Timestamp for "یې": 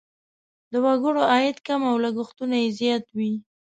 2.63-2.69